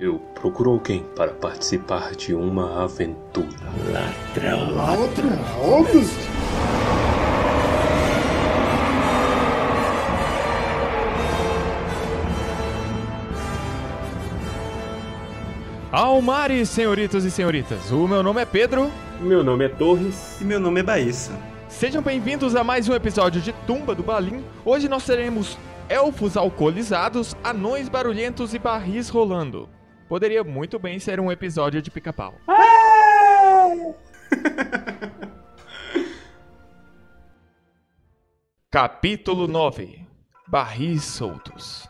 [0.00, 3.46] Eu procuro alguém para participar de uma aventura.
[3.92, 4.74] Ladrão.
[4.74, 5.38] Ladrão?
[15.92, 17.90] Almares, senhoritos e senhoritas.
[17.90, 18.90] O meu nome é Pedro.
[19.20, 20.40] Meu nome é Torres.
[20.40, 21.38] E meu nome é Baíssa.
[21.68, 24.42] Sejam bem-vindos a mais um episódio de Tumba do Balim.
[24.64, 25.58] Hoje nós teremos
[25.90, 29.68] elfos alcoolizados, anões barulhentos e barris rolando.
[30.10, 32.34] Poderia muito bem ser um episódio de pica-pau.
[38.68, 40.04] Capítulo 9
[40.48, 41.88] Barris soltos.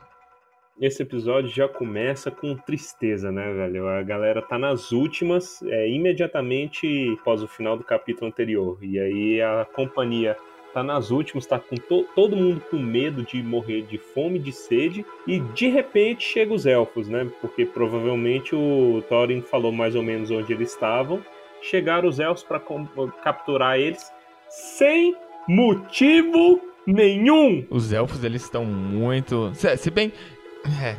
[0.78, 3.88] Esse episódio já começa com tristeza, né, velho?
[3.88, 8.76] A galera tá nas últimas, é, imediatamente após o final do capítulo anterior.
[8.84, 10.36] E aí a companhia
[10.72, 14.52] tá nas últimas, tá com to todo mundo com medo de morrer de fome, de
[14.52, 17.28] sede, e de repente chegam os elfos, né?
[17.40, 21.22] Porque provavelmente o Thorin falou mais ou menos onde eles estavam.
[21.62, 22.60] Chegaram os elfos para
[23.22, 24.10] capturar eles
[24.48, 25.14] sem
[25.48, 27.66] motivo nenhum.
[27.70, 30.12] Os elfos eles estão muito, se bem,
[30.82, 30.96] é.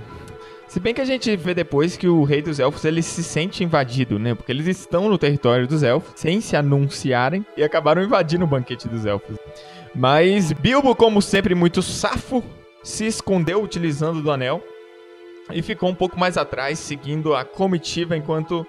[0.72, 3.62] Se bem que a gente vê depois que o rei dos elfos ele se sente
[3.62, 4.34] invadido, né?
[4.34, 8.88] Porque eles estão no território dos elfos sem se anunciarem e acabaram invadindo o banquete
[8.88, 9.36] dos elfos.
[9.94, 12.42] Mas Bilbo, como sempre muito safo,
[12.82, 14.64] se escondeu utilizando do anel
[15.52, 18.66] e ficou um pouco mais atrás, seguindo a comitiva enquanto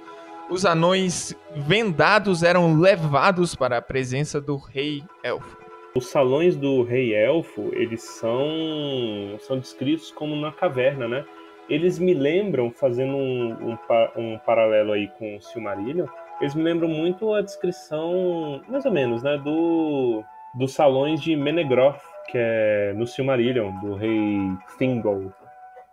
[0.50, 5.56] os anões vendados eram levados para a presença do rei elfo.
[5.94, 11.24] Os salões do rei elfo, eles são, são descritos como na caverna, né?
[11.72, 13.78] Eles me lembram, fazendo um, um,
[14.14, 16.06] um paralelo aí com o Silmarillion,
[16.38, 20.22] eles me lembram muito a descrição, mais ou menos, né, do,
[20.54, 24.38] dos salões de Menegroth, que é no Silmarillion, do rei
[24.76, 25.32] Thingol.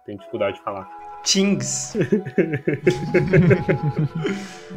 [0.06, 0.86] Tem dificuldade de falar.
[1.24, 1.96] Tings.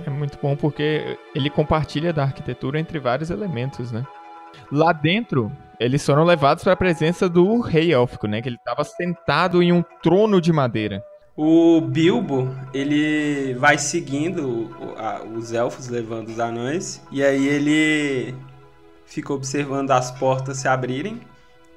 [0.06, 4.06] é muito bom porque ele compartilha da arquitetura entre vários elementos, né?
[4.70, 8.40] Lá dentro, eles foram levados para a presença do rei élfico, né?
[8.40, 11.02] Que ele estava sentado em um trono de madeira.
[11.36, 14.70] O Bilbo, ele vai seguindo
[15.34, 18.34] os elfos levando os anões, e aí ele
[19.06, 21.20] fica observando as portas se abrirem,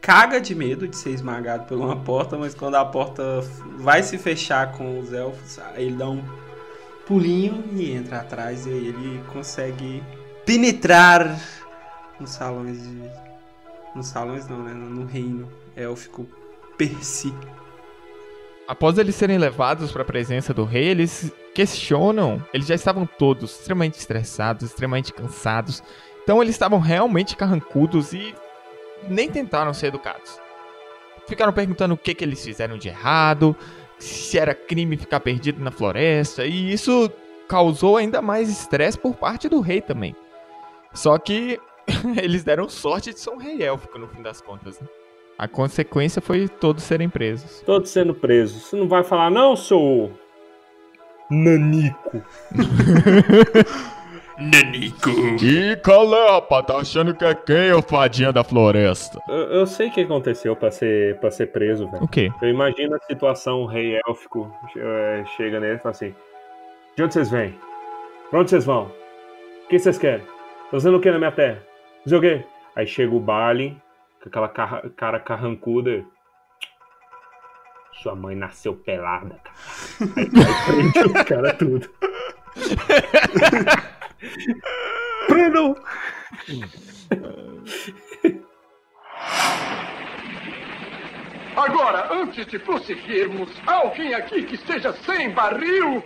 [0.02, 3.42] caga de medo de ser esmagado por uma porta, mas quando a porta
[3.78, 6.22] vai se fechar com os elfos, ele dá um
[7.08, 10.04] pulinho e entra atrás e ele consegue
[10.46, 11.40] penetrar
[12.20, 13.02] nos salões de.
[13.96, 14.74] Nos salões não, né?
[14.74, 16.28] No reino élfico
[16.78, 17.34] Percy.
[18.68, 22.44] Após eles serem levados para a presença do rei, eles questionam.
[22.54, 25.84] Eles já estavam todos extremamente estressados, extremamente cansados.
[26.24, 28.34] Então eles estavam realmente carrancudos e
[29.08, 30.40] nem tentaram ser educados.
[31.28, 33.56] Ficaram perguntando o que, que eles fizeram de errado,
[34.00, 37.12] se era crime ficar perdido na floresta, e isso
[37.48, 40.16] causou ainda mais estresse por parte do rei também.
[40.94, 41.60] Só que
[42.22, 44.80] eles deram sorte de ser um rei élfico no fim das contas.
[44.80, 44.88] Né?
[45.38, 47.62] A consequência foi todos serem presos.
[47.66, 48.64] Todos sendo presos.
[48.64, 50.12] Você não vai falar, não, seu.
[51.30, 52.24] Nanico.
[54.38, 55.10] Nanico.
[55.42, 59.20] E calé, rapaz, tá achando que é quem, o fadinha da floresta?
[59.28, 62.04] Eu, eu sei o que aconteceu pra ser, pra ser preso, velho.
[62.04, 62.32] O quê?
[62.42, 66.14] Eu imagino a situação, o rei élfico é, chega nele e fala assim:
[66.96, 67.56] De onde vocês vêm?
[68.30, 68.92] Pra onde vocês vão?
[69.66, 70.26] O que vocês querem?
[70.70, 71.62] Tô fazendo o que na minha terra?
[72.06, 72.46] Não sei o quê.
[72.76, 73.82] Aí chega o Balin,
[74.22, 76.06] com aquela cara, cara carrancuda.
[78.04, 79.56] Sua mãe nasceu pelada, cara.
[80.16, 80.32] Aí, aí
[80.92, 81.90] prende os caras tudo.
[85.28, 85.76] Prendam!
[91.56, 96.04] Agora, antes de prosseguirmos, alguém aqui que esteja sem barril?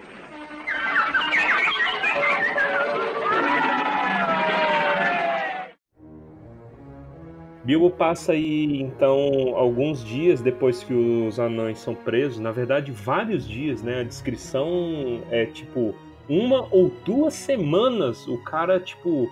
[7.69, 13.47] Bilbo passa aí, então, alguns dias depois que os anões são presos, na verdade, vários
[13.47, 13.99] dias, né?
[13.99, 15.93] A descrição é tipo
[16.27, 19.31] uma ou duas semanas o cara, tipo,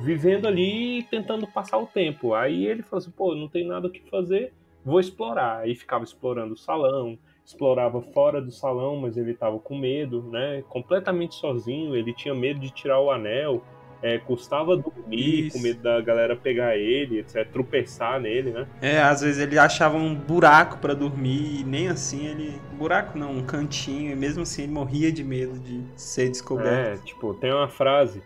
[0.00, 2.34] vivendo ali tentando passar o tempo.
[2.34, 4.52] Aí ele falou assim: pô, não tem nada o que fazer,
[4.84, 5.58] vou explorar.
[5.60, 10.64] Aí ficava explorando o salão, explorava fora do salão, mas ele tava com medo, né?
[10.68, 13.62] Completamente sozinho, ele tinha medo de tirar o anel
[14.02, 15.56] é, custava dormir, Isso.
[15.56, 18.66] com medo da galera pegar ele, etc, tropeçar nele, né?
[18.80, 22.60] É, às vezes ele achava um buraco para dormir e nem assim ele.
[22.72, 27.00] Buraco não, um cantinho, e mesmo assim ele morria de medo de ser descoberto.
[27.00, 28.22] É, tipo, tem uma frase.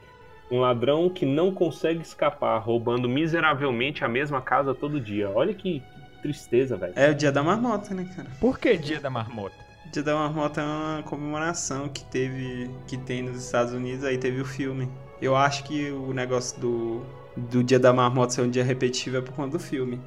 [0.50, 5.30] Um ladrão que não consegue escapar, roubando miseravelmente a mesma casa todo dia.
[5.30, 5.80] Olha que
[6.20, 6.92] tristeza, velho.
[6.96, 8.28] É o dia da marmota, né, cara?
[8.40, 9.70] Por que dia da marmota?
[9.92, 14.40] Dia da Marmota é uma comemoração que teve, que tem nos Estados Unidos, aí teve
[14.40, 14.88] o filme.
[15.20, 17.02] Eu acho que o negócio do,
[17.36, 20.00] do Dia da Marmota ser um dia repetitivo é por conta do filme.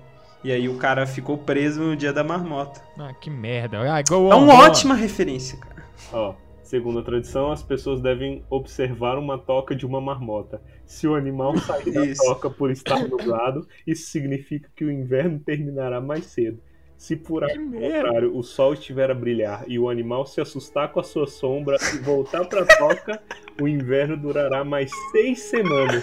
[0.43, 2.81] E aí o cara ficou preso no Dia da Marmota.
[2.97, 3.79] Ah, que merda.
[3.79, 4.65] Ah, go É on, uma go on.
[4.65, 5.83] ótima referência, cara.
[6.11, 10.61] Ó, segundo a tradição, as pessoas devem observar uma toca de uma marmota.
[10.85, 16.01] Se o animal sair da toca por estar nublado, isso significa que o inverno terminará
[16.01, 16.61] mais cedo.
[17.03, 21.01] Se por ao contrário o sol estiver a brilhar e o animal se assustar com
[21.01, 23.21] a sua sombra e voltar pra toca,
[23.61, 26.01] o inverno durará mais seis semanas.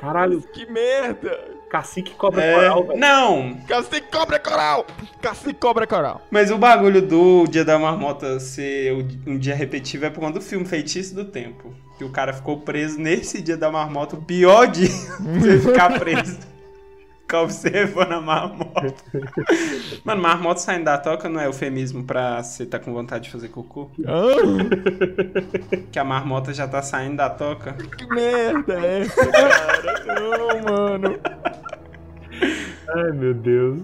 [0.00, 1.36] Caralho, Que merda.
[1.68, 3.00] cacique cobra É, coral, velho.
[3.00, 4.86] não, Cacique cobra coral.
[5.20, 6.22] Cacique cobra coral.
[6.30, 10.38] mas o bagulho do Dia da Marmota ser o- um dia repetitivo é por conta
[10.38, 11.74] do filme Feitiço do Tempo.
[11.98, 14.86] Que o cara ficou preso nesse Dia da Marmota, o pior dia
[15.40, 16.38] você ficar preso.
[17.30, 18.92] Ficar observando a marmota.
[20.04, 23.46] Mano, marmota saindo da toca não é eufemismo pra você tá com vontade de fazer
[23.50, 23.88] cocô?
[24.04, 24.34] Ah,
[25.92, 27.74] Que a marmota já tá saindo da toca.
[27.74, 30.04] que merda é essa, cara?
[30.20, 31.20] Não, mano.
[32.96, 33.80] Ai, meu Deus.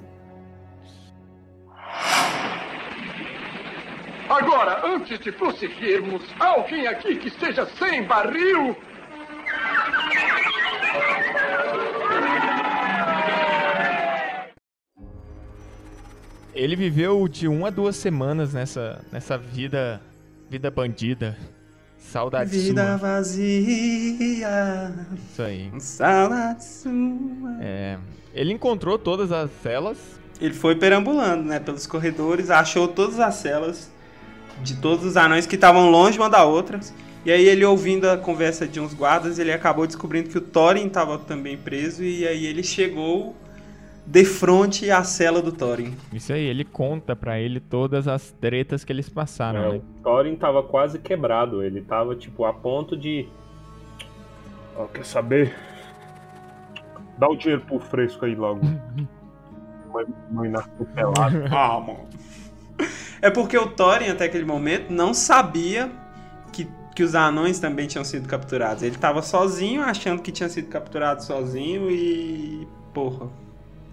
[4.28, 8.76] Agora, antes de prosseguirmos, há alguém aqui que esteja sem barril?
[16.56, 20.00] Ele viveu de uma a duas semanas nessa, nessa vida,
[20.48, 21.36] vida bandida.
[21.98, 22.96] Saudade Vida sua.
[22.96, 24.94] vazia,
[25.30, 25.70] Isso aí.
[25.78, 27.56] saudade sua.
[27.60, 27.98] É,
[28.32, 29.98] ele encontrou todas as celas.
[30.40, 33.90] Ele foi perambulando, né, pelos corredores, achou todas as celas
[34.62, 36.80] de todos os anões que estavam longe uma da outra.
[37.24, 40.86] E aí ele ouvindo a conversa de uns guardas, ele acabou descobrindo que o Thorin
[40.86, 43.34] estava também preso e aí ele chegou
[44.06, 45.94] de frente à cela do Thorin.
[46.12, 49.76] Isso aí, ele conta pra ele todas as tretas que eles passaram, É, né?
[49.98, 51.62] o Thorin tava quase quebrado.
[51.62, 53.28] Ele tava, tipo, a ponto de.
[54.76, 55.54] Ó, quer saber?
[57.18, 58.60] Dá o dinheiro pro fresco aí logo.
[60.94, 61.44] Pelado.
[61.50, 62.06] Ah, mano.
[63.22, 65.90] É porque o Thorin, até aquele momento, não sabia
[66.52, 68.82] que, que os anões também tinham sido capturados.
[68.82, 72.68] Ele tava sozinho, achando que tinha sido capturado sozinho e.
[72.92, 73.26] Porra.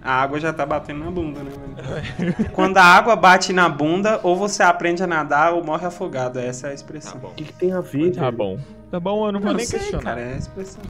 [0.03, 2.35] A água já tá batendo na bunda, né, velho?
[2.51, 6.39] Quando a água bate na bunda, ou você aprende a nadar ou morre afogado.
[6.39, 7.19] Essa é a expressão.
[7.23, 8.38] O que, que tem a ver, Tá velho?
[8.38, 8.59] bom.
[8.91, 10.03] Tá bom, eu não vou nem sei, questionar.
[10.03, 10.81] cara, é a expressão.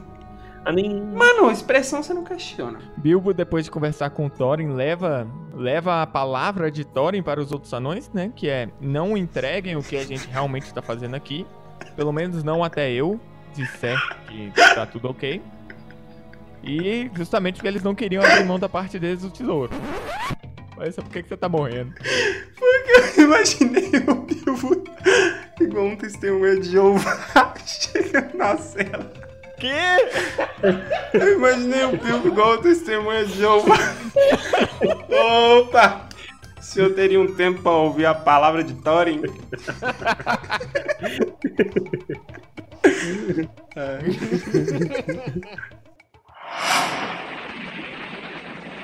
[0.64, 1.00] Ah, nem...
[1.00, 2.78] Mano, expressão você não questiona.
[2.96, 7.72] Bilbo, depois de conversar com Thorin, leva, leva a palavra de Thorin para os outros
[7.72, 8.32] anões, né?
[8.34, 11.46] Que é, não entreguem o que a gente realmente está fazendo aqui.
[11.94, 13.20] Pelo menos não até eu
[13.54, 13.96] disser
[14.26, 15.40] que tá tudo ok.
[16.66, 19.70] E justamente porque eles não queriam abrir mão da parte deles do tesouro.
[20.76, 21.94] Mas por que, que você tá morrendo?
[23.16, 24.84] Eu imaginei o Bilbo
[25.60, 29.12] igual um testemunha de Jeová chegando na cela.
[29.58, 29.68] Que?
[31.12, 33.76] Eu imaginei o Bilbo igual o testemunha de Jeová.
[35.60, 36.08] Opa!
[36.58, 39.22] O senhor teria um tempo pra ouvir a palavra de Thorin?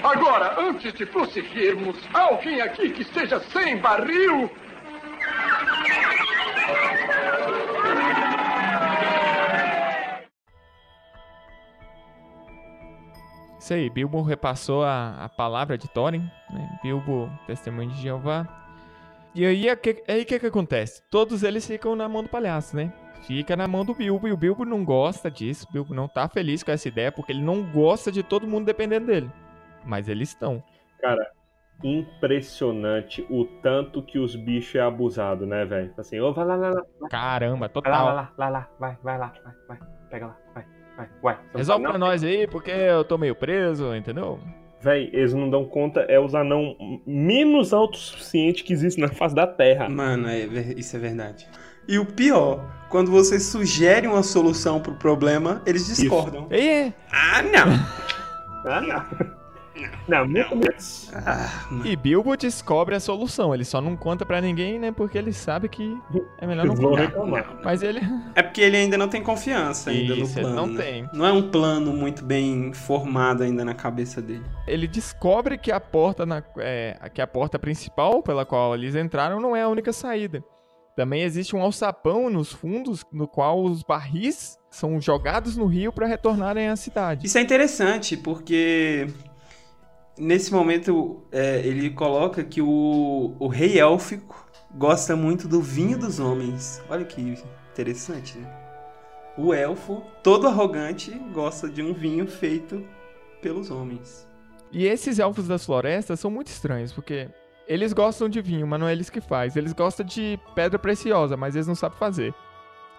[0.02, 4.50] Agora, antes de prosseguirmos, há alguém aqui que esteja sem barril?
[13.58, 16.80] Isso aí, Bilbo repassou a, a palavra de Thorin, né?
[16.82, 18.44] Bilbo, testemunho de Jeová.
[19.32, 19.78] E aí, o
[20.10, 21.02] aí que que acontece?
[21.08, 22.92] Todos eles ficam na mão do palhaço, né?
[23.22, 26.28] Fica na mão do Bilbo, e o Bilbo não gosta disso, o Bilbo não tá
[26.28, 29.30] feliz com essa ideia, porque ele não gosta de todo mundo dependendo dele.
[29.84, 30.62] Mas eles estão.
[31.00, 31.30] Cara,
[31.82, 35.92] impressionante o tanto que os bichos é abusado, né, velho?
[35.96, 38.04] Assim, ô, vai lá, lá, lá, Caramba, vai lá, total.
[38.04, 40.64] vai lá, vai lá, vai, vai lá, vai, vai, pega lá, vai,
[40.96, 41.34] vai, vai.
[41.52, 42.00] Não Resolve pra não?
[42.00, 44.38] nós aí, porque eu tô meio preso, entendeu?
[44.82, 46.74] Véi, eles não dão conta, é os anão
[47.06, 49.88] menos autossuficiente que existe na face da Terra.
[49.90, 50.38] Mano, é
[50.76, 51.46] isso é verdade.
[51.90, 56.46] E o pior, quando você sugere uma solução pro problema, eles discordam.
[56.52, 57.66] E, Ah, não!
[58.64, 59.40] Ah, não.
[60.06, 61.10] Não, muito menos.
[61.14, 61.48] Ah,
[61.84, 63.54] e Bilbo descobre a solução.
[63.54, 64.92] Ele só não conta pra ninguém, né?
[64.92, 65.96] Porque ele sabe que
[66.38, 67.12] é melhor não contar.
[67.64, 68.00] Mas ele.
[68.34, 70.56] É porque ele ainda não tem confiança ainda Isso, no plano.
[70.56, 70.82] não né?
[70.82, 71.08] tem.
[71.14, 74.44] Não é um plano muito bem formado ainda na cabeça dele.
[74.66, 79.40] ele descobre que a porta na, é, que a porta principal pela qual eles entraram
[79.40, 80.44] não é a única saída.
[80.96, 86.06] Também existe um alçapão nos fundos no qual os barris são jogados no rio para
[86.06, 87.26] retornarem à cidade.
[87.26, 89.06] Isso é interessante, porque
[90.18, 96.20] nesse momento é, ele coloca que o, o rei élfico gosta muito do vinho dos
[96.20, 96.82] homens.
[96.88, 97.38] Olha que
[97.72, 98.56] interessante, né?
[99.36, 102.84] O elfo, todo arrogante, gosta de um vinho feito
[103.40, 104.28] pelos homens.
[104.70, 107.28] E esses elfos das florestas são muito estranhos, porque
[107.70, 109.54] eles gostam de vinho, mas não é eles que faz.
[109.56, 112.34] Eles gostam de pedra preciosa, mas eles não sabem fazer.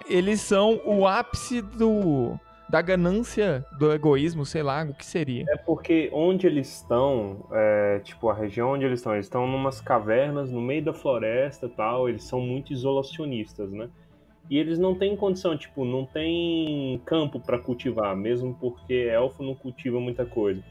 [0.07, 5.43] Eles são o ápice do da ganância, do egoísmo, sei lá, o que seria.
[5.49, 9.81] É porque onde eles estão, é, tipo, a região onde eles estão, eles estão numas
[9.81, 13.89] cavernas, no meio da floresta tal, eles são muito isolacionistas, né?
[14.49, 19.53] E eles não têm condição, tipo, não tem campo para cultivar, mesmo porque elfo não
[19.53, 20.63] cultiva muita coisa.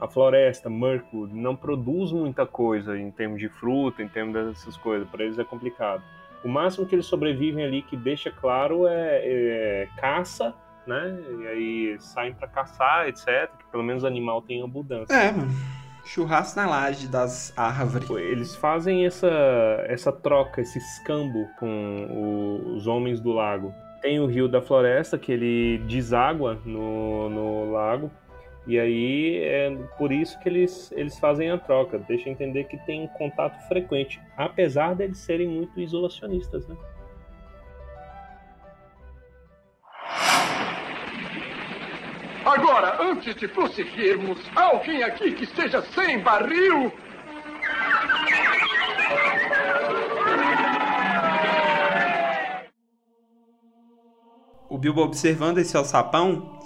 [0.00, 5.08] A floresta, Mercury, não produz muita coisa em termos de fruta, em termos dessas coisas,
[5.08, 6.02] para eles é complicado.
[6.44, 10.54] O máximo que eles sobrevivem ali, que deixa claro, é, é caça
[10.86, 11.18] né?
[11.40, 13.50] E aí saem para caçar, etc.
[13.58, 15.12] Que pelo menos o animal tem abundância.
[15.12, 15.50] É, mano.
[16.04, 18.08] Churrasco na laje das árvores.
[18.10, 19.28] Eles fazem essa,
[19.88, 23.74] essa troca, esse escambo com o, os homens do lago.
[24.00, 28.10] Tem o rio da floresta, que ele deságua no, no lago.
[28.66, 31.98] E aí é por isso que eles, eles fazem a troca.
[31.98, 36.76] Deixa entender que tem contato frequente, apesar deles serem muito isolacionistas, né?
[42.44, 46.92] Agora, antes de prosseguirmos, alguém aqui que esteja sem barril?
[54.68, 56.58] O Bilbo, observando esse alçapão,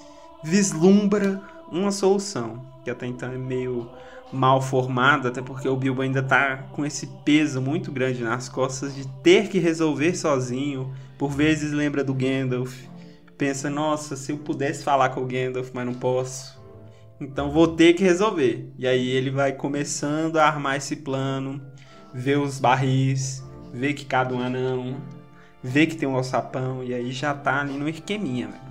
[0.42, 3.90] vislumbra uma solução, que até então é meio
[4.32, 8.94] mal formada, até porque o Bilbo ainda tá com esse peso muito grande nas costas
[8.94, 10.92] de ter que resolver sozinho.
[11.18, 12.84] Por vezes lembra do Gandalf,
[13.36, 16.60] pensa, nossa, se eu pudesse falar com o Gandalf, mas não posso.
[17.20, 18.72] Então vou ter que resolver.
[18.78, 21.60] E aí ele vai começando a armar esse plano,
[22.14, 24.96] ver os barris, ver que cabe um anão,
[25.62, 28.69] ver que tem um alçapão, e aí já tá ali no esqueminha, velho.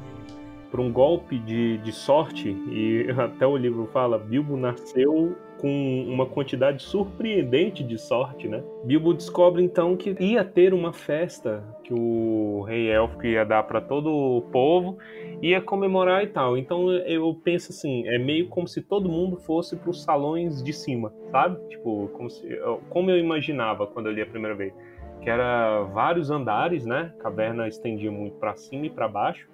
[0.69, 6.25] Por um golpe de, de sorte, e até o livro fala, Bilbo nasceu com uma
[6.25, 8.63] quantidade surpreendente de sorte, né?
[8.85, 13.81] Bilbo descobre então que ia ter uma festa que o rei élfico ia dar para
[13.81, 14.97] todo o povo,
[15.41, 16.57] ia comemorar e tal.
[16.57, 20.71] Então eu penso assim, é meio como se todo mundo fosse para os salões de
[20.71, 21.59] cima, sabe?
[21.67, 22.47] Tipo, como, se,
[22.89, 24.73] como eu imaginava quando eu li a primeira vez,
[25.21, 27.13] que era vários andares, né?
[27.19, 29.47] Caverna estendia muito para cima e para baixo.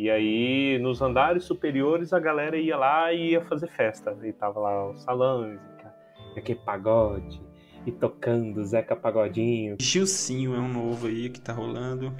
[0.00, 4.16] E aí, nos andares superiores, a galera ia lá e ia fazer festa.
[4.22, 5.60] E tava lá os salões,
[6.34, 7.38] aquele pagode,
[7.84, 9.76] e tocando Zeca Pagodinho.
[9.78, 12.16] Gilcinho é um novo aí que tá rolando.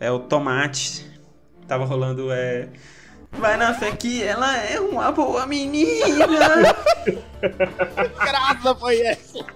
[0.00, 1.08] É o Tomate.
[1.68, 2.70] Tava rolando, é...
[3.30, 6.26] Vai na fé que ela é uma boa menina!
[8.18, 9.46] Graça foi essa!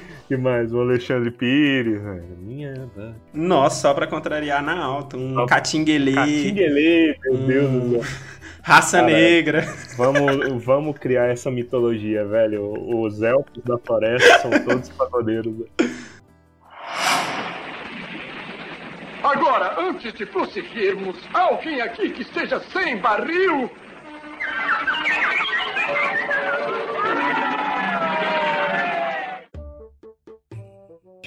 [0.26, 0.72] que mais?
[0.72, 2.36] O Alexandre Pires, velho.
[2.40, 2.90] Minha.
[3.32, 5.16] Nossa, só pra contrariar na alta.
[5.16, 5.46] Um só...
[5.46, 6.14] Catinguelê.
[6.14, 7.46] Catinguelê, meu hum...
[7.46, 8.34] Deus do céu.
[8.62, 9.60] Raça Cara, negra.
[9.94, 12.72] Vamos, vamos criar essa mitologia, velho.
[12.98, 15.54] Os elfos da floresta são todos pagodeiros.
[19.22, 23.70] Agora, antes de prosseguirmos, alguém aqui que esteja sem barril?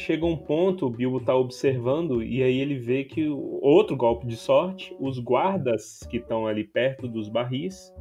[0.07, 4.37] Chega um ponto, o Bilbo tá observando, e aí ele vê que outro golpe de
[4.37, 7.93] sorte, os guardas que estão ali perto dos barris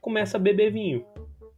[0.00, 1.04] começam a beber vinho.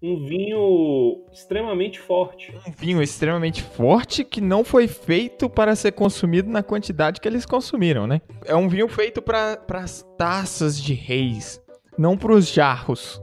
[0.03, 2.55] Um vinho extremamente forte.
[2.67, 7.45] Um vinho extremamente forte que não foi feito para ser consumido na quantidade que eles
[7.45, 8.23] consumiram, né?
[8.47, 11.63] É um vinho feito para as taças de reis,
[11.99, 13.21] não para os jarros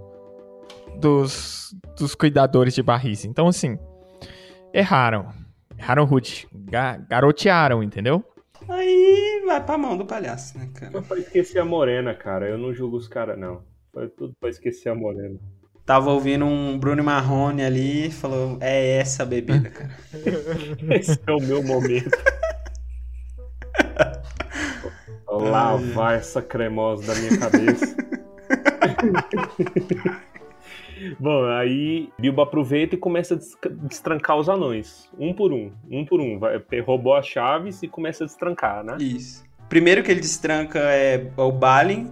[1.00, 3.26] dos, dos cuidadores de barris.
[3.26, 3.80] Então, assim,
[4.72, 5.43] erraram
[5.86, 6.48] Harold Hood.
[6.54, 8.24] Ga garotearam, entendeu?
[8.68, 10.92] Aí vai pra mão do palhaço, né, cara?
[10.92, 12.48] Foi pra esquecer a morena, cara.
[12.48, 13.62] Eu não julgo os caras, não.
[13.94, 15.38] Foi tudo pra esquecer a morena.
[15.86, 19.92] Tava ouvindo um Bruno Marrone ali e falou: É essa a bebida, cara.
[20.96, 22.10] Esse é o meu momento.
[25.28, 27.98] Lavar essa cremosa da minha cabeça.
[31.20, 36.20] Bom, aí Bilbo aproveita e começa a destrancar os anões, um por um, um por
[36.20, 36.40] um.
[36.40, 38.98] Vai, roubou as chaves e começa a destrancar, né?
[39.00, 39.44] Isso.
[39.70, 42.12] Primeiro que ele destranca é o Balin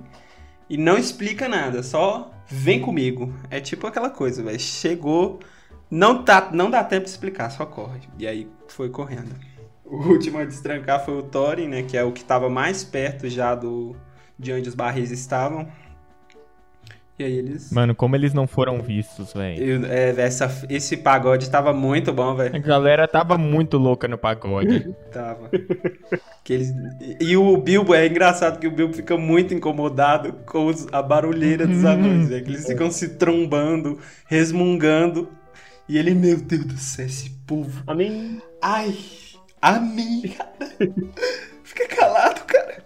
[0.70, 3.34] e não explica nada, só vem comigo.
[3.50, 4.60] É tipo aquela coisa, velho.
[4.60, 5.40] Chegou,
[5.90, 8.02] não, tá, não dá tempo de explicar, só corre.
[8.18, 9.36] E aí foi correndo.
[9.86, 11.84] O último a destrancar foi o Thorin, né?
[11.84, 13.96] Que é o que estava mais perto já do
[14.40, 15.68] de onde os barris estavam.
[17.22, 17.72] E aí eles.
[17.72, 19.64] Mano, como eles não foram vistos, velho.
[19.64, 22.62] Eu- é, essa, esse pagode tava muito bom, A velho.
[22.64, 24.92] galera tava muito louca no pagode.
[25.14, 25.50] Tava.
[26.44, 26.74] Que eles...
[27.20, 31.68] E o Bilbo, é engraçado que o Bilbo fica muito incomodado com os- a barulheira
[31.68, 32.44] dos anões, velho.
[32.44, 35.30] Que eles ficam se trombando, resmungando.
[35.88, 37.84] E ele, meu Deus do céu, esse povo.
[37.86, 38.42] Amém.
[38.62, 38.96] Ai,
[39.62, 40.52] amém, cara.
[41.64, 42.84] Fica calado, cara.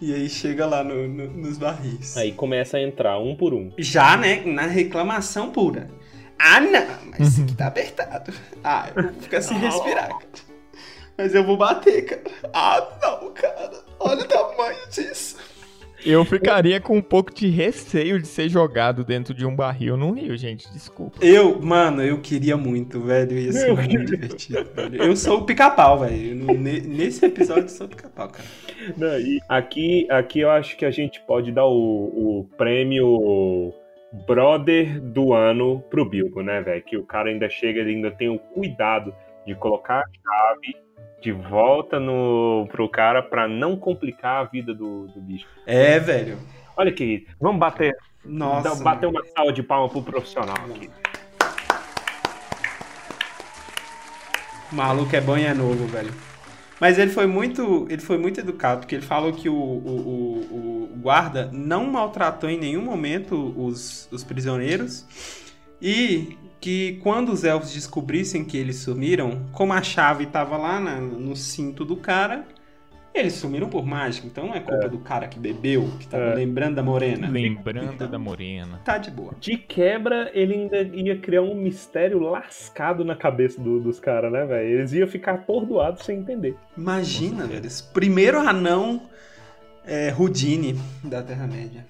[0.00, 2.16] E aí chega lá no- no- nos barris.
[2.16, 3.70] Aí começa a entrar um por um.
[3.78, 5.90] Já, né, na reclamação pura.
[6.38, 8.32] Ah, não, mas isso aqui tá apertado.
[8.64, 10.26] Ah, eu vou ficar sem respirar, cara.
[11.18, 12.22] Mas eu vou bater, cara.
[12.54, 13.72] Ah, não, cara.
[13.98, 15.36] Olha o tamanho disso.
[16.04, 20.12] Eu ficaria com um pouco de receio de ser jogado dentro de um barril no
[20.12, 20.70] rio, gente.
[20.72, 21.18] Desculpa.
[21.20, 23.38] Eu, mano, eu queria muito, velho.
[23.38, 25.02] Ia ser Meu muito divertido, velho.
[25.02, 26.34] Eu sou o pica-pau, velho.
[26.54, 28.48] Nesse episódio eu sou o pica-pau, cara.
[28.96, 31.70] Não, e aqui, aqui eu acho que a gente pode dar o,
[32.40, 33.74] o prêmio
[34.26, 36.82] Brother do ano pro Bilbo, né, velho?
[36.82, 39.14] Que o cara ainda chega, ele ainda tem o cuidado
[39.50, 40.76] de colocar a chave
[41.20, 45.46] de volta no, pro cara pra não complicar a vida do, do bicho.
[45.66, 46.38] É, velho.
[46.76, 48.82] Olha aqui, vamos bater, Nossa.
[48.82, 50.88] bater uma salva de palma pro profissional aqui.
[54.70, 56.12] O maluco é bom e é novo, velho.
[56.80, 60.84] Mas ele foi muito, ele foi muito educado, porque ele falou que o, o, o-
[60.94, 65.04] o guarda não maltratou em nenhum momento os, os prisioneiros
[65.82, 71.00] e que quando os elfos descobrissem que eles sumiram, como a chave estava lá na-
[71.00, 72.44] no cinto do cara,
[73.14, 74.26] eles sumiram por mágica.
[74.26, 76.34] Então não é culpa do cara que bebeu, que tava É.
[76.34, 77.28] lembrando da morena.
[77.28, 78.80] Lembrando Então, da morena.
[78.84, 79.34] Tá de boa.
[79.40, 84.44] De quebra, ele ainda ia criar um mistério lascado na cabeça do- dos caras, né,
[84.44, 84.68] velho?
[84.78, 86.54] Eles iam ficar atordoados sem entender.
[86.76, 87.62] Imagina, velho.
[87.92, 89.02] Primeiro anão
[89.84, 91.84] é, Rudine da Terra-média.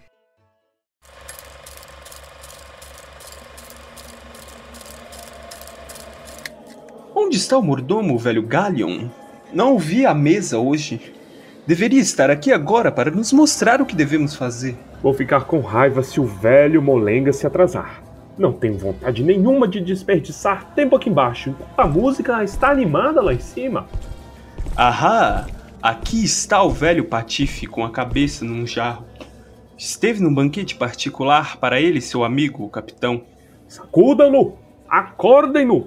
[7.30, 9.06] Onde está o mordomo, velho Galion?
[9.52, 11.00] Não o vi à mesa hoje.
[11.64, 14.76] Deveria estar aqui agora para nos mostrar o que devemos fazer.
[15.00, 18.02] Vou ficar com raiva se o velho Molenga se atrasar.
[18.36, 23.38] Não tenho vontade nenhuma de desperdiçar tempo aqui embaixo, a música está animada lá em
[23.38, 23.86] cima.
[24.76, 25.47] Ahá!
[25.80, 29.04] Aqui está o velho Patife com a cabeça num jarro.
[29.78, 33.23] Esteve num banquete particular para ele e seu amigo, o capitão.
[33.69, 34.58] Sacudam-no!
[34.88, 35.86] Acordem-no!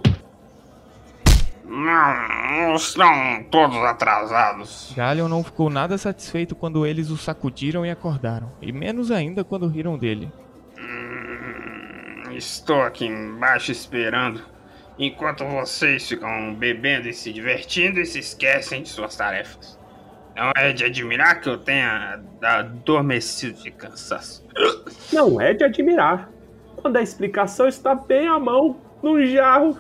[1.66, 4.94] Não, estão todos atrasados.
[4.96, 9.68] Galion não ficou nada satisfeito quando eles o sacudiram e acordaram, e menos ainda quando
[9.68, 10.32] riram dele.
[10.78, 14.42] Hum, Estou aqui embaixo esperando.
[14.98, 19.80] Enquanto vocês ficam bebendo e se divertindo e se esquecem de suas tarefas.
[20.36, 24.46] Não é de admirar que eu tenha adormecido de cansaço.
[25.12, 26.30] Não é de admirar.
[26.76, 29.78] Quando a explicação está bem à mão, num jarro.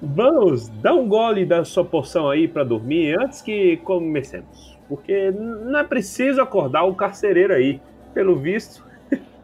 [0.00, 4.78] Vamos, dá um gole da sua porção aí pra dormir antes que comecemos.
[4.88, 7.80] Porque não é preciso acordar o carcereiro aí.
[8.12, 8.84] Pelo visto,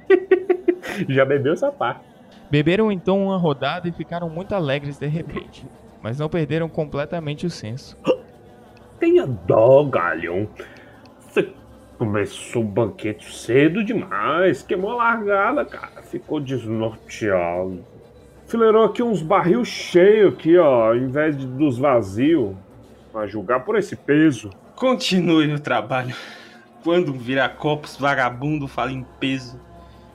[1.08, 2.02] já bebeu essa parte.
[2.50, 5.66] Beberam então uma rodada e ficaram muito alegres de repente,
[6.02, 7.96] mas não perderam completamente o senso.
[9.00, 10.46] Tenha dó, Galion.
[11.20, 11.50] Você
[11.96, 14.62] começou o banquete cedo demais.
[14.62, 16.02] Queimou a largada, cara.
[16.02, 17.84] Ficou desnorteado.
[18.48, 22.56] Fileirou aqui uns barril cheios aqui, ó, ao invés de, dos vazios.
[23.14, 24.50] A julgar por esse peso.
[24.74, 26.14] Continue o trabalho.
[26.82, 29.60] Quando virar copos, vagabundo fala em peso.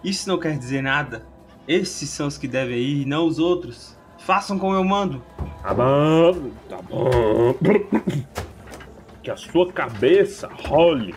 [0.04, 1.26] Isso não quer dizer nada.
[1.68, 3.96] Esses são os que devem ir, não os outros.
[4.18, 5.22] Façam como eu mando.
[5.62, 7.56] Tá bom, tá bom.
[9.22, 11.14] Que a sua cabeça role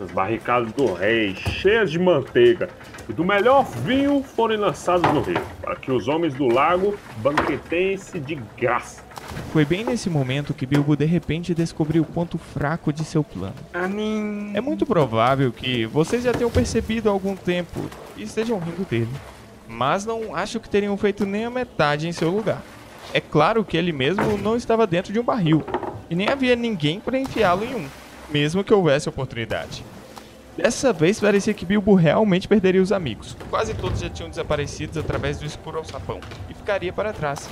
[0.00, 2.68] as barricadas do rei, cheias de manteiga
[3.08, 8.18] e do melhor vinho forem lançados no rio, para que os homens do lago banqueteiem-se
[8.18, 9.04] de graça.
[9.52, 13.54] Foi bem nesse momento que Bilbo de repente descobriu o ponto fraco de seu plano.
[14.54, 19.10] É muito provável que vocês já tenham percebido há algum tempo e estejam rindo dele.
[19.68, 22.62] Mas não acho que teriam feito nem a metade em seu lugar.
[23.12, 25.64] É claro que ele mesmo não estava dentro de um barril,
[26.08, 27.86] e nem havia ninguém para enfiá-lo em um,
[28.30, 29.84] mesmo que houvesse oportunidade.
[30.56, 33.36] Dessa vez parecia que Bilbo realmente perderia os amigos.
[33.50, 37.46] Quase todos já tinham desaparecido através do escuro alçapão, e ficaria para trás.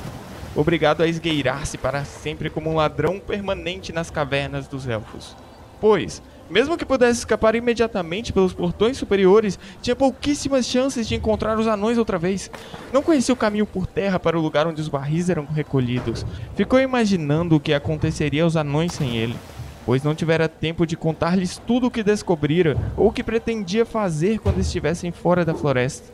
[0.56, 5.36] Obrigado a esgueirar-se para sempre como um ladrão permanente nas cavernas dos elfos.
[5.80, 11.66] Pois, mesmo que pudesse escapar imediatamente pelos portões superiores, tinha pouquíssimas chances de encontrar os
[11.66, 12.50] anões outra vez.
[12.90, 16.24] Não conhecia o caminho por terra para o lugar onde os barris eram recolhidos.
[16.54, 19.36] Ficou imaginando o que aconteceria aos anões sem ele.
[19.84, 24.38] Pois não tivera tempo de contar-lhes tudo o que descobrira ou o que pretendia fazer
[24.38, 26.12] quando estivessem fora da floresta.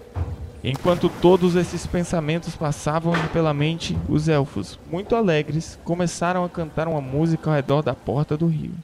[0.63, 7.01] Enquanto todos esses pensamentos passavam pela mente, os elfos, muito alegres, começaram a cantar uma
[7.01, 8.75] música ao redor da porta do rio.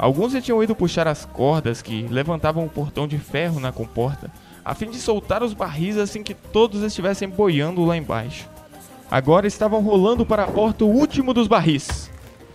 [0.00, 4.30] Alguns já tinham ido puxar as cordas que levantavam o portão de ferro na comporta,
[4.64, 8.48] a fim de soltar os barris assim que todos estivessem boiando lá embaixo.
[9.10, 12.10] Agora estavam rolando para a porta o último dos barris.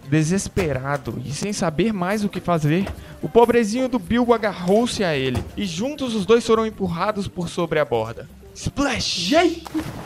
[0.10, 2.88] Desesperado e sem saber mais o que fazer,
[3.21, 7.77] o pobrezinho do Bilbo agarrou-se a ele e juntos os dois foram empurrados por sobre
[7.77, 8.27] a borda.
[8.55, 9.36] Splash!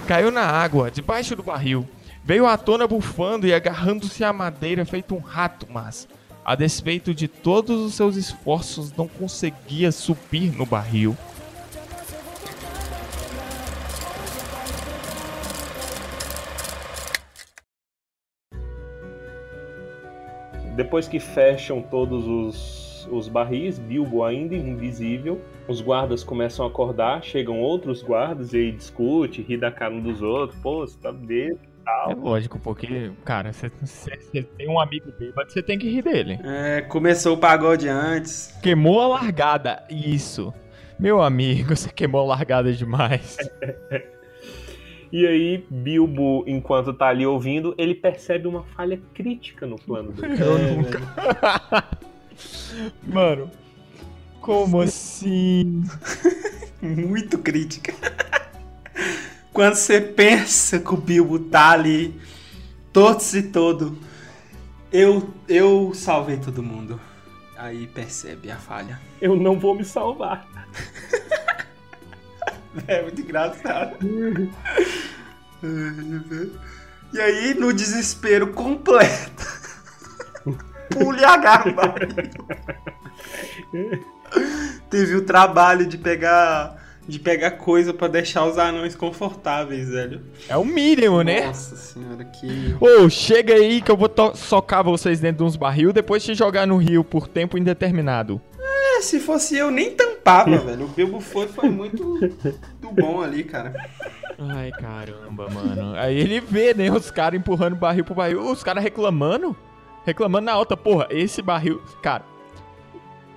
[0.06, 1.88] Caiu na água, debaixo do barril.
[2.22, 6.06] Veio à tona bufando e agarrando-se à madeira feito um rato, mas
[6.50, 11.16] a despeito de todos os seus esforços, não conseguia subir no barril.
[20.76, 27.22] Depois que fecham todos os, os barris, Bilbo ainda invisível, os guardas começam a acordar,
[27.24, 30.60] chegam outros guardas e aí discute, ri da cara um dos outros.
[30.62, 31.69] Pô, você tá bêbado
[32.10, 33.70] é lógico, porque, cara, você
[34.58, 36.40] tem um amigo bêbado, você tem que rir dele.
[36.44, 38.58] É, começou o pagode antes.
[38.62, 40.54] Queimou a largada, isso.
[41.00, 43.38] Meu amigo, você queimou a largada demais.
[45.12, 50.24] E aí, Bilbo, enquanto tá ali ouvindo, ele percebe uma falha crítica no plano do
[50.24, 51.02] Eu nunca.
[53.02, 53.50] Mano,
[54.40, 55.84] como assim?
[56.80, 57.92] Muito crítica.
[59.52, 62.20] Quando você pensa que o Bilbo tá ali,
[62.94, 63.98] todo-se todo,
[64.92, 67.00] eu, eu salvei todo mundo.
[67.58, 69.00] Aí percebe a falha.
[69.20, 70.48] Eu não vou me salvar.
[72.88, 73.98] é muito engraçado.
[77.14, 79.46] e aí, no desespero completo,
[80.90, 81.74] pule agarra
[84.90, 86.79] Teve o trabalho de pegar
[87.10, 90.22] de pegar coisa para deixar os anões confortáveis, velho.
[90.48, 91.48] É o mínimo, né?
[91.48, 92.76] Nossa senhora, que.
[92.80, 96.36] Ô, oh, chega aí que eu vou socar vocês dentro de uns barril depois te
[96.36, 98.40] jogar no rio por tempo indeterminado.
[98.62, 100.86] É, se fosse eu, nem tampava, velho.
[100.86, 103.74] O Bilbo foi, foi muito, muito bom ali, cara.
[104.38, 105.96] Ai, caramba, mano.
[105.96, 108.42] Aí ele vê, né, os caras empurrando barril pro barril.
[108.52, 109.58] Os caras reclamando.
[110.06, 110.78] Reclamando na alta.
[110.78, 111.82] Porra, esse barril.
[112.04, 112.24] Cara,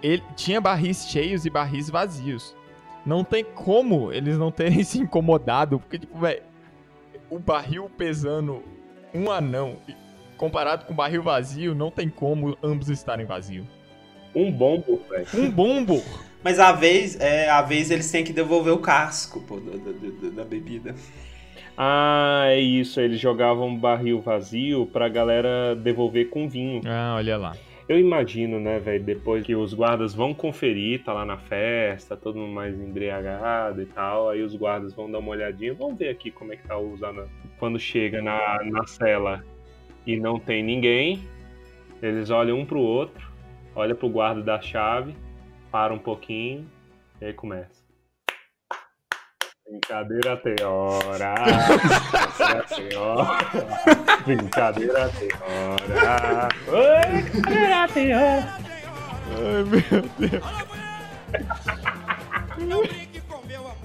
[0.02, 2.54] ele tinha barris cheios e barris vazios
[3.04, 6.42] não tem como eles não terem se incomodado, porque, tipo, velho,
[7.30, 8.62] o barril pesando
[9.14, 9.76] um anão
[10.36, 13.66] comparado com o barril vazio, não tem como ambos estarem vazios.
[14.34, 15.26] Um bombo, velho.
[15.34, 16.02] Um bombo!
[16.42, 20.30] Mas a vez, é, a vez eles têm que devolver o casco, pô, da, da,
[20.36, 20.94] da bebida.
[21.76, 23.00] Ah, é isso.
[23.00, 26.82] Eles jogavam barril vazio pra galera devolver com vinho.
[26.84, 27.56] Ah, olha lá.
[27.88, 32.38] Eu imagino, né, velho, depois que os guardas vão conferir, tá lá na festa, todo
[32.38, 36.30] mundo mais embriagado e tal, aí os guardas vão dar uma olhadinha, vamos ver aqui
[36.30, 37.26] como é que tá o Zana.
[37.58, 39.44] Quando chega na, na cela
[40.06, 41.22] e não tem ninguém,
[42.00, 43.30] eles olham um pro outro,
[43.74, 45.14] olha pro guarda da chave,
[45.70, 46.66] para um pouquinho
[47.20, 47.82] e aí começa.
[49.68, 51.34] Brincadeira tem hora.
[52.42, 53.38] Brincadeira tem hora.
[54.24, 56.48] Brincadeira tem hora.
[57.20, 58.62] Brincadeira tem hora.
[59.38, 60.44] Ai, meu Deus.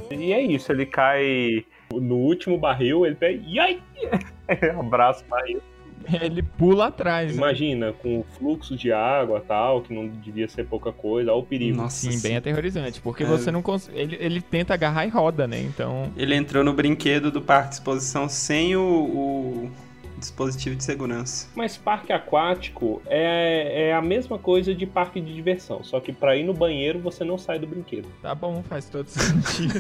[0.10, 3.42] E é isso, ele cai no último barril, ele pega.
[3.46, 3.82] E aí?
[4.80, 5.62] Abraça o barril.
[6.22, 7.32] Ele pula atrás.
[7.32, 7.38] Né?
[7.38, 7.94] Imagina, né?
[8.02, 11.78] com o fluxo de água tal, que não devia ser pouca coisa, olha o perigo.
[11.78, 13.26] Nossa, sim, bem aterrorizante, porque é.
[13.26, 14.00] você não consegue.
[14.00, 15.62] Ele, ele tenta agarrar e roda, né?
[15.62, 16.12] Então.
[16.16, 19.72] Ele entrou no brinquedo do parque de exposição sem o, o
[20.18, 21.48] dispositivo de segurança.
[21.56, 26.36] Mas parque aquático é, é a mesma coisa de parque de diversão, só que para
[26.36, 28.08] ir no banheiro você não sai do brinquedo.
[28.22, 29.80] Tá bom, faz todo sentido.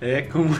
[0.00, 0.50] é como.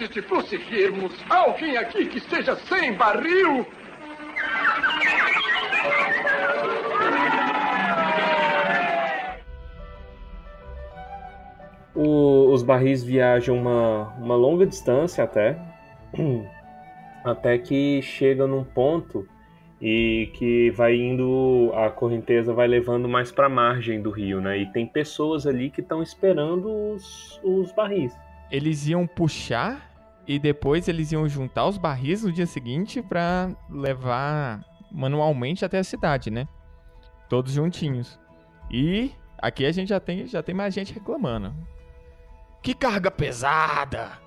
[0.00, 3.66] Antes de prosseguirmos, alguém aqui que esteja sem barril?
[11.94, 15.58] O, os barris viajam uma, uma longa distância até,
[17.22, 19.28] até que chega num ponto
[19.82, 24.56] e que vai indo, a correnteza vai levando mais para a margem do rio, né?
[24.58, 28.14] E tem pessoas ali que estão esperando os, os barris
[28.50, 29.89] eles iam puxar
[30.26, 35.84] e depois eles iam juntar os barris no dia seguinte pra levar manualmente até a
[35.84, 36.46] cidade, né?
[37.28, 38.18] Todos juntinhos.
[38.70, 41.54] E aqui a gente já tem, já tem mais gente reclamando.
[42.62, 44.18] Que carga pesada!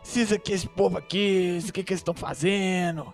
[0.00, 3.12] Precisa que esse povo aqui, o que, que eles estão fazendo?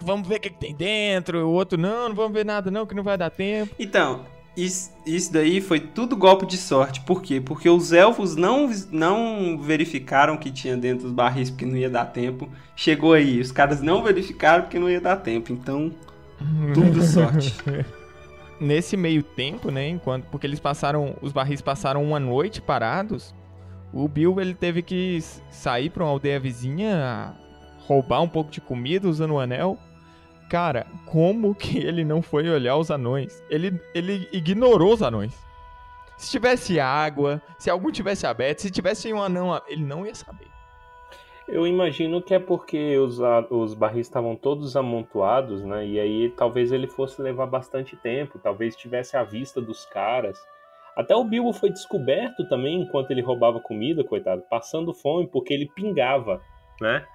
[0.00, 1.46] Vamos ver o que, que tem dentro.
[1.46, 3.74] O outro, não, não vamos ver nada não, que não vai dar tempo.
[3.78, 4.24] Então,
[4.58, 7.00] isso, isso daí foi tudo golpe de sorte.
[7.02, 7.40] Por quê?
[7.40, 12.06] Porque os elfos não, não verificaram que tinha dentro dos barris porque não ia dar
[12.06, 12.48] tempo.
[12.74, 15.52] Chegou aí, os caras não verificaram porque não ia dar tempo.
[15.52, 15.92] Então,
[16.74, 17.54] tudo sorte.
[18.60, 23.32] Nesse meio tempo, né, enquanto porque eles passaram, os barris passaram uma noite parados,
[23.92, 27.32] o Bill ele teve que sair para uma aldeia vizinha,
[27.86, 29.78] roubar um pouco de comida usando o anel.
[30.48, 33.42] Cara, como que ele não foi olhar os anões?
[33.50, 35.46] Ele, ele ignorou os anões.
[36.16, 40.48] Se tivesse água, se algum tivesse aberto, se tivesse um anão, ele não ia saber.
[41.46, 43.18] Eu imagino que é porque os,
[43.50, 45.86] os barris estavam todos amontoados, né?
[45.86, 50.38] E aí talvez ele fosse levar bastante tempo, talvez tivesse a vista dos caras.
[50.94, 55.70] Até o Bilbo foi descoberto também enquanto ele roubava comida, coitado, passando fome, porque ele
[55.74, 56.42] pingava,
[56.80, 57.06] né?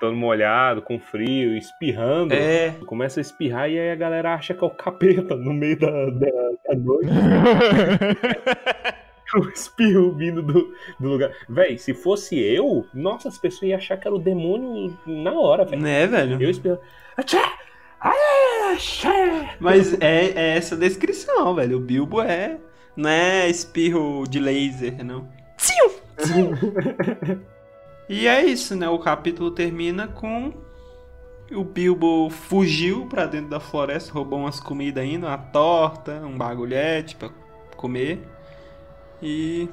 [0.00, 2.32] Todo molhado, com frio, espirrando.
[2.32, 2.70] É.
[2.86, 5.90] Começa a espirrar e aí a galera acha que é o capeta no meio da,
[6.10, 6.30] da,
[6.68, 7.10] da noite.
[9.34, 11.32] o espirro vindo do, do lugar.
[11.48, 15.64] Véi, se fosse eu, nossa, as pessoas iam achar que era o demônio na hora,
[15.64, 15.82] velho.
[15.82, 16.40] Né, velho?
[16.40, 16.78] Eu espirro.
[19.58, 21.78] Mas é, é essa descrição, velho.
[21.78, 22.58] O Bilbo é.
[22.96, 25.28] Não é espirro de laser, não.
[28.08, 28.88] e é isso, né?
[28.88, 30.52] O capítulo termina com
[31.50, 37.16] o Bilbo fugiu pra dentro da floresta, roubou umas comidas ainda, uma torta, um bagulhete
[37.16, 37.30] pra
[37.76, 38.22] comer.
[39.22, 39.68] E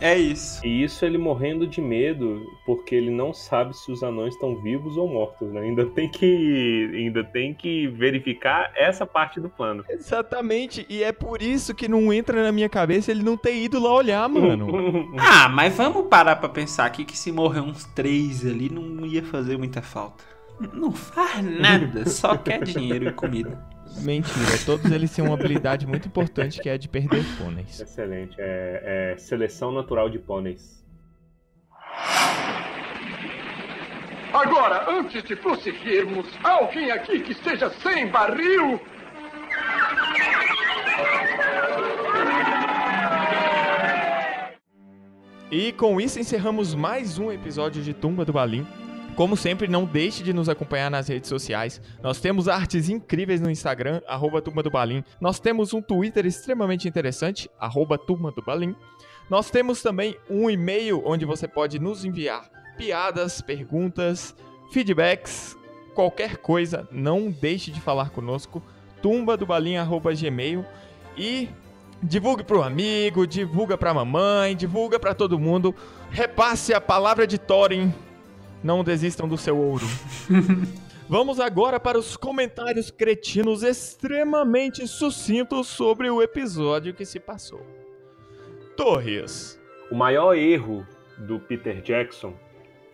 [0.00, 0.64] é isso.
[0.64, 4.96] E isso ele morrendo de medo, porque ele não sabe se os anões estão vivos
[4.96, 5.60] ou mortos, né?
[5.60, 9.84] Ainda tem que ainda tem que verificar essa parte do plano.
[9.88, 13.80] Exatamente, e é por isso que não entra na minha cabeça ele não ter ido
[13.80, 15.12] lá olhar, mano.
[15.18, 19.22] ah, mas vamos parar pra pensar aqui que se morrer uns três ali não ia
[19.22, 20.24] fazer muita falta.
[20.72, 23.58] Não faz nada, só quer dinheiro e comida.
[23.96, 27.80] Mentira, todos eles têm uma habilidade muito importante que é de perder pôneis.
[27.80, 30.84] Excelente, é, é seleção natural de pôneis.
[34.32, 38.80] Agora, antes de prosseguirmos, alguém aqui que esteja sem barril?
[45.50, 48.66] E com isso encerramos mais um episódio de Tumba do Balim.
[49.18, 51.82] Como sempre, não deixe de nos acompanhar nas redes sociais.
[52.00, 55.02] Nós temos artes incríveis no Instagram, arroba Turma do Balim.
[55.20, 58.76] Nós temos um Twitter extremamente interessante, arroba Turma do Balim.
[59.28, 64.36] Nós temos também um e-mail onde você pode nos enviar piadas, perguntas,
[64.70, 65.58] feedbacks,
[65.96, 66.88] qualquer coisa.
[66.92, 68.62] Não deixe de falar conosco.
[69.02, 70.64] tumbadobalim.gmail
[71.16, 71.48] e
[72.00, 75.74] divulgue para o amigo, divulga para a mamãe, divulga para todo mundo.
[76.08, 77.92] Repasse a palavra de Thorin
[78.62, 79.84] não desistam do seu ouro.
[81.08, 87.66] Vamos agora para os comentários cretinos extremamente sucintos sobre o episódio que se passou.
[88.76, 89.58] Torres.
[89.90, 92.34] O maior erro do Peter Jackson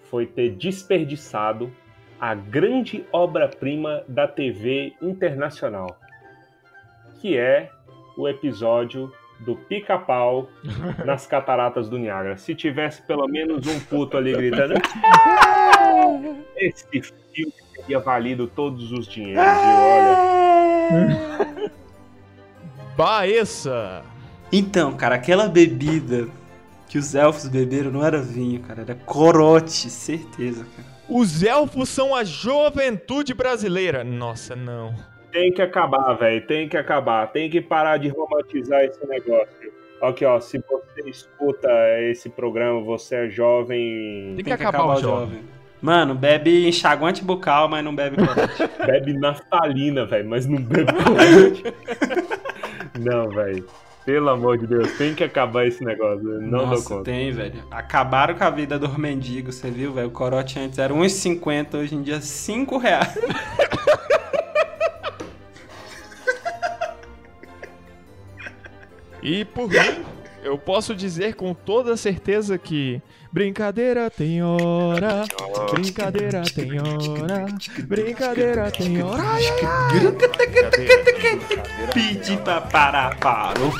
[0.04, 1.72] foi ter desperdiçado
[2.20, 5.98] a grande obra-prima da TV internacional,
[7.20, 7.68] que é
[8.16, 10.48] o episódio do pica-pau
[11.04, 12.36] nas cataratas do Niágara.
[12.36, 14.74] Se tivesse pelo menos um puto ali gritando.
[16.56, 16.86] Esse
[17.32, 20.34] filme teria valido todos os dinheiros, olha.
[22.96, 24.04] Baessa!
[24.52, 26.28] Então, cara, aquela bebida
[26.88, 30.94] que os elfos beberam não era vinho, cara, era corote, certeza, cara.
[31.08, 34.02] Os elfos são a juventude brasileira.
[34.04, 34.94] Nossa, não.
[35.34, 36.46] Tem que acabar, velho.
[36.46, 37.26] Tem que acabar.
[37.32, 39.72] Tem que parar de romantizar esse negócio.
[40.00, 40.38] Aqui, ó.
[40.38, 41.68] Se você escuta
[42.02, 44.34] esse programa, você é jovem.
[44.36, 45.26] Tem que, Tem que acabar, acabar, o jovem.
[45.26, 45.44] jovem.
[45.82, 48.54] Mano, bebe enxaguante bucal, mas não bebe corante.
[48.86, 51.64] bebe naftalina, velho, mas não bebe corante.
[53.00, 53.66] não, velho.
[54.04, 56.22] Pelo amor de Deus, tem que acabar esse negócio.
[56.40, 57.10] Não Nossa, dou conta.
[57.10, 57.54] Tem, velho.
[57.72, 60.08] Acabaram com a vida do mendigo, você viu, velho?
[60.08, 63.18] O corote antes era 1,50, hoje em dia 5 reais.
[69.24, 70.04] E por mim,
[70.42, 73.00] eu posso dizer com toda certeza que
[73.32, 75.24] brincadeira tem hora,
[75.72, 77.46] brincadeira tem hora,
[77.84, 79.22] brincadeira tem hora.
[81.94, 83.72] Pedi pra parar, parou.